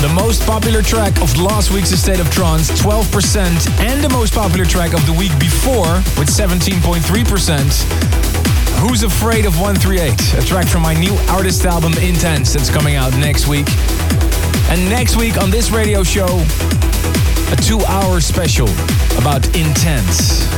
[0.00, 4.64] The most popular track of last week's State of Trance, 12%, and the most popular
[4.64, 8.80] track of the week before with 17.3%.
[8.80, 10.42] Who's Afraid of 138?
[10.42, 13.66] A track from my new artist album Intense that's coming out next week.
[14.70, 16.46] And next week on this radio show,
[17.52, 18.70] a two hour special
[19.18, 20.48] about Intense.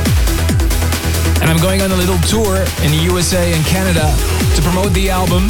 [1.41, 4.15] And I'm going on a little tour in the USA and Canada
[4.55, 5.49] to promote the album.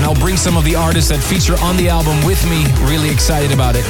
[0.00, 2.64] And I'll bring some of the artists that feature on the album with me.
[2.88, 3.84] Really excited about it.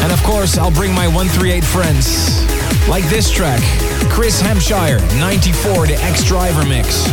[0.00, 2.40] And of course, I'll bring my 138 friends.
[2.88, 3.60] Like this track,
[4.08, 7.04] Chris Hampshire, 94, the Ex-Driver mix.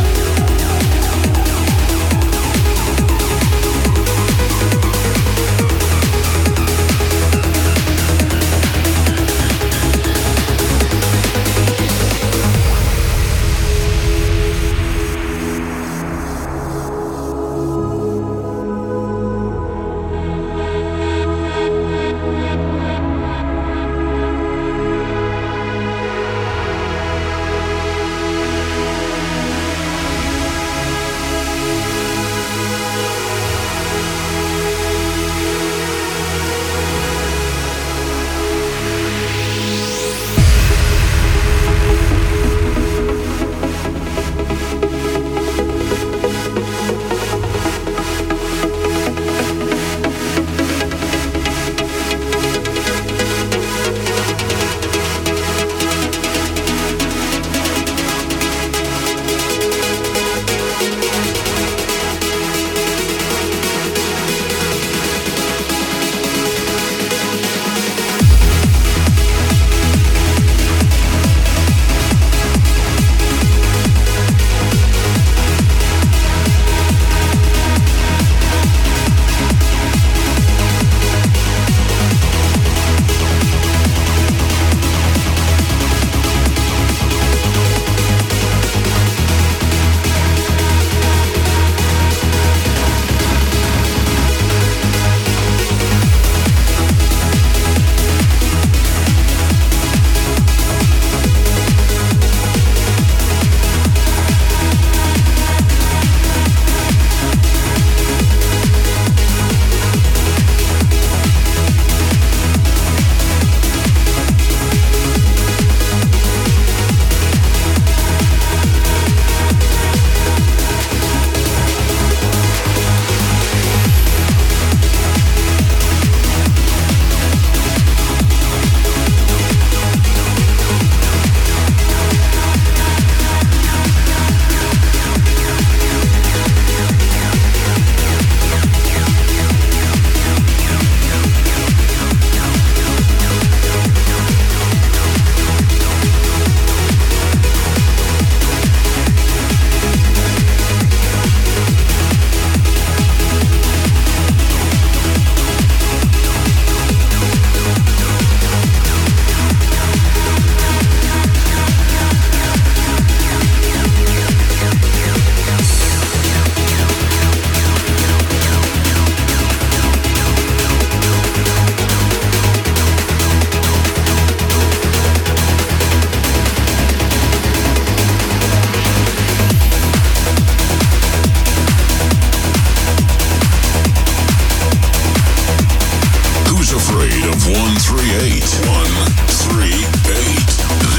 [187.48, 188.44] 138.
[188.68, 189.80] 138.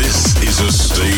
[0.02, 1.09] This is a state.